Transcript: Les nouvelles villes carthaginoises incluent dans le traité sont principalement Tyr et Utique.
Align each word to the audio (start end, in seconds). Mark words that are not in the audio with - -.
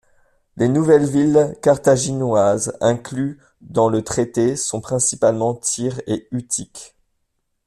Les 0.57 0.67
nouvelles 0.67 1.05
villes 1.05 1.55
carthaginoises 1.61 2.75
incluent 2.81 3.37
dans 3.61 3.87
le 3.87 4.01
traité 4.03 4.55
sont 4.55 4.81
principalement 4.81 5.53
Tyr 5.53 6.01
et 6.07 6.27
Utique. 6.31 6.95